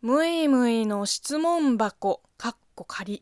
[0.00, 3.20] むいむいの質問箱、かっこ仮。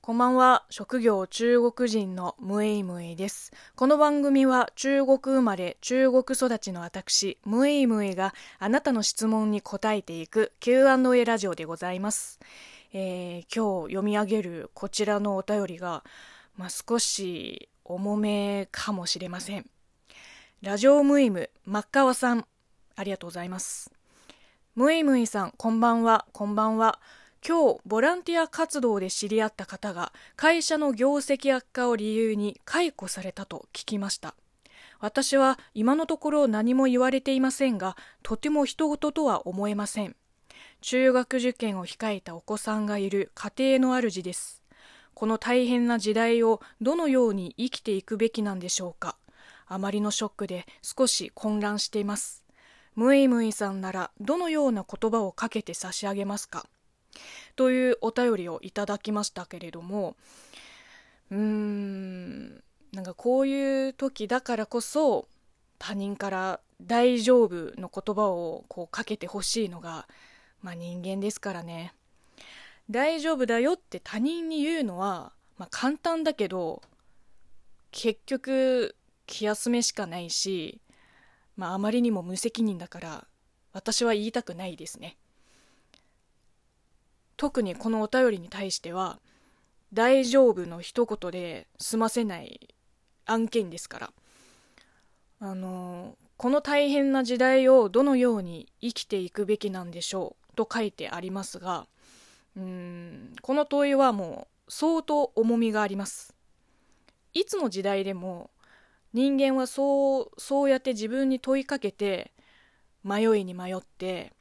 [0.00, 0.66] こんばんは。
[0.68, 3.52] 職業中国人のむいむいです。
[3.76, 12.40] この番組は中国生まれ、中国育ちの私、むいむいがあなたの質問に答えていく Q&A ラジオでございます。
[12.92, 16.02] えー、今日読み上げるこちらのお便りが、
[16.56, 19.70] まあ、少し重めかもしれません。
[20.62, 22.44] ラジオムイム、真っ川さん、
[22.96, 23.97] ありがとうございます。
[24.78, 27.00] むいむいさん、こんばんは、こんばんは。
[27.44, 34.36] 今日、ボランティア活動で知り合った方が、会社の業績悪化を理由に解雇されたと聞きました。
[35.00, 40.14] 私は今のところ何も言われていませんが、とても人事とは思えません。
[40.80, 44.62] 中学受験を控えたお子さんがいる家庭の主です。
[45.12, 49.16] この大変な時代をどのように生きていくべきなんでしょうか。
[49.66, 52.47] あまりのショックで少し混乱しています。
[52.98, 56.66] むいむいさんならどのような言葉をかけて差し上げますか？
[57.54, 60.16] というお便りをいただきましたけれども
[61.30, 62.48] うーん
[62.92, 65.28] なんかこういう時だからこそ
[65.78, 70.08] 他人から「大丈夫」の言葉をこうかけてほしいのが、
[70.60, 71.94] まあ、人間ですからね。
[72.90, 76.82] 大丈夫だよって他人に言うのは、まあ、簡単だけど
[77.92, 78.96] 結局
[79.26, 80.80] 気休めしかないし
[81.58, 83.26] まあ、あまりにも無責任だから
[83.72, 85.16] 私は言いたくないですね。
[87.36, 89.20] 特にこのお便りに対しては
[89.92, 92.74] 「大丈夫」の一言で済ませない
[93.26, 94.12] 案件ですから。
[95.40, 101.86] あのこの大変な時代をどのように生きていくべきなんでしょうと書いてありますが
[102.56, 106.34] うんこの問いはもう相当重みがあります。
[107.34, 108.50] いつの時代でも
[109.12, 112.32] 人間はそうそうやって自分に問いかけて
[113.04, 114.32] 迷いに迷って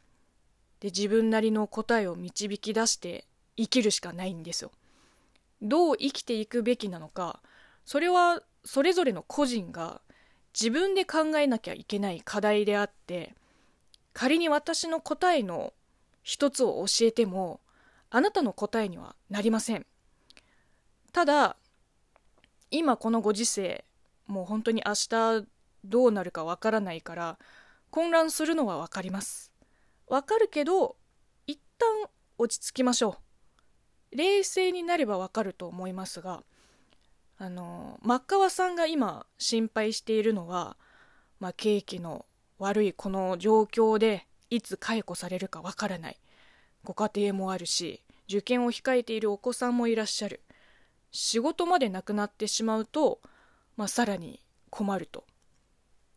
[0.80, 4.72] で自分なりの答えを導き出して生きるしかないんですよ。
[5.62, 7.42] どう生きていくべきなのか
[7.86, 10.02] それはそれぞれの個人が
[10.54, 13.34] 自分で考えなきゃいけない課題であって
[14.14, 15.74] 仮に私の答えの
[16.22, 17.60] 一つを教えても
[18.10, 19.86] あなたの答えにはなりません
[21.14, 21.56] ただ
[22.70, 23.86] 今このご時世
[24.28, 25.48] もう本当に明日
[25.84, 27.40] どうなるかわからないから
[27.90, 29.52] 混乱するのはわかります。
[30.08, 30.96] わかるけど
[31.48, 33.18] 一旦落ち着きましょ
[34.12, 34.16] う。
[34.16, 36.44] 冷静になればわかると思いますが
[37.38, 40.78] あの真っ川さんが今心配しているのは、
[41.40, 42.26] まあ、景気の
[42.58, 46.18] 悪いこの状況でいつ解雇されるかわからない。
[46.84, 50.42] ご家庭もあるし受験を控えているお子さんもいらっしゃる。
[51.12, 53.22] 仕事までなくなってしまうと
[53.78, 55.24] まあ、さらに困ると。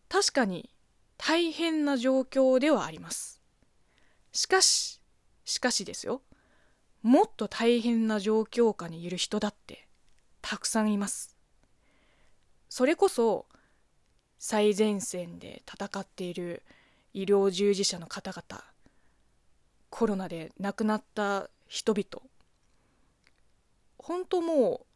[0.09, 0.71] 確かに
[1.19, 3.41] 大変な状況ではあります。
[4.33, 5.01] しかし
[5.45, 6.23] しかしですよ。
[7.03, 9.87] もっと大変な状況下にいる人だって
[10.43, 11.37] たくさんいます。
[12.69, 13.47] それこそ
[14.39, 16.63] 最前線で戦っている
[17.13, 18.65] 医療従事者の方々
[19.91, 22.27] コロナで亡くなった人々。
[23.99, 24.87] 本当も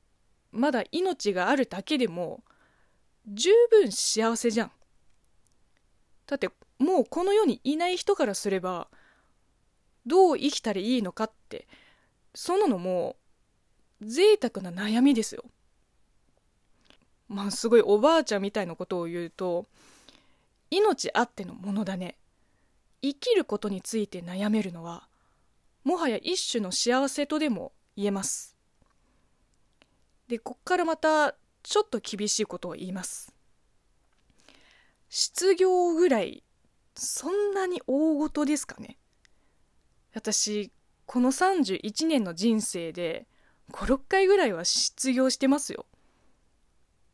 [0.53, 2.43] うまだ命があるだけでも
[3.27, 4.73] 十分幸せじゃん。
[6.27, 6.49] だって
[6.79, 8.89] もうこの世にいない人からすれば
[10.07, 11.67] どう生きたらいいのかって
[12.35, 13.17] そののも
[14.01, 15.45] う贅沢な悩みですよ。
[17.29, 19.67] まあすごいおばあちゃんみたいなことを言うと
[20.71, 22.17] 命あってのものだね。
[23.03, 25.07] 生きることについて悩めるのは
[25.85, 28.57] もはや一種の幸せとでも言えます。
[30.29, 31.35] でこっからまた
[31.65, 33.35] ちょっと厳しいことを言います。
[35.09, 36.45] 失業ぐらい
[36.95, 38.99] そんなに大ごとですかね。
[40.15, 40.71] 私
[41.07, 43.27] この31年の人生で
[43.73, 45.87] 56回ぐらいは失業してますよ。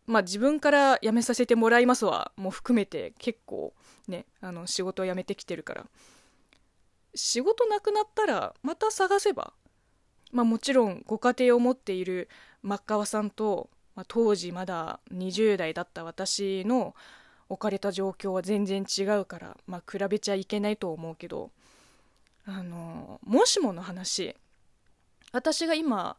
[0.06, 3.72] まあ自分から辞めさせてもらいますわも含めて結構
[4.08, 5.86] ねあの仕事を辞めてきてるから。
[7.14, 9.52] 仕事なくなったらまた探せば。
[10.32, 12.28] まあもちろんご家庭を持っている
[12.62, 13.70] 真っ川さんと
[14.00, 16.94] まあ、当時まだ20代だった私の
[17.50, 21.50] 置かれた状況は全然違うから、まあ、比べちゃいけないと思うけど
[22.46, 24.34] あのもしもの話
[25.32, 26.16] 私が今、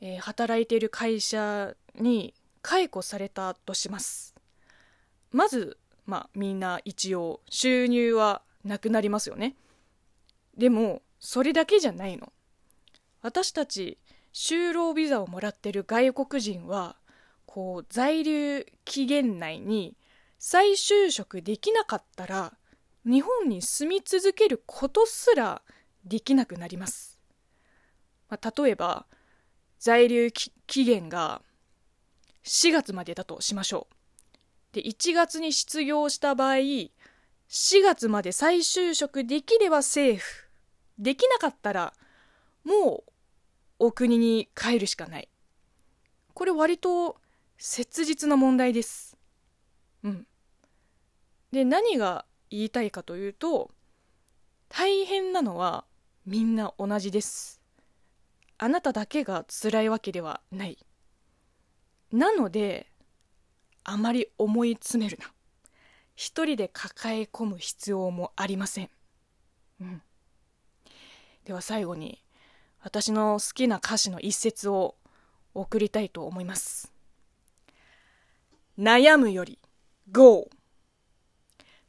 [0.00, 4.34] えー、働いている会社に解雇されたとします。
[5.30, 9.54] まず、まあ、みんな一応収入はなくなりますよね。
[10.58, 12.32] でもそれだけじゃないの。
[13.22, 13.98] 私たち
[14.32, 16.96] 就労ビザをもらってる外国人は
[17.52, 19.96] こう在留期限内に
[20.38, 22.52] 再就職できなかったら
[23.04, 25.60] 日本に住み続けることすら
[26.04, 27.18] できなくなります、
[28.28, 29.06] まあ、例えば
[29.80, 30.52] 在留期
[30.84, 31.42] 限が
[32.44, 33.94] 4月までだとしましょう。
[34.72, 36.90] で1月に失業した場合4
[37.82, 40.48] 月まで再就職できればセーフ。
[41.00, 41.94] できなかったら
[42.62, 45.28] もうお国に帰るしかない。
[46.32, 47.19] これ割と
[47.62, 49.16] 切実な問題です。
[50.02, 50.26] うん。
[51.52, 53.70] で何が言いたいかというと
[54.68, 55.84] 大変なのは
[56.24, 57.60] みんな同じです。
[58.56, 60.78] あなただけが辛いわけではない。
[62.10, 62.86] なので
[63.84, 65.30] あまり思い詰めるな。
[66.16, 68.90] 一人で抱え込む必要もありません、
[69.80, 70.02] うん、
[71.46, 72.22] では最後に
[72.82, 74.96] 私の好きな歌詞の一節を
[75.54, 76.92] 送りたいと思います。
[78.80, 79.58] 悩むより
[80.10, 80.48] GO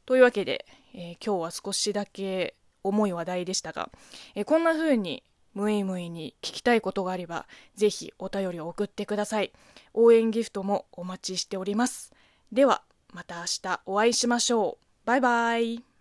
[0.04, 2.54] というわけで、えー、今日は少しだけ
[2.84, 3.90] 重い話題でしたが、
[4.34, 5.22] えー、こんな風に
[5.54, 9.52] ムイムイに聞きたいことがあれば、ぜひお便りを送ってください。
[9.94, 12.12] 応援ギフトもお待ちしております。
[12.52, 15.06] では、また明日お会いしましょう。
[15.06, 15.91] バイバイ。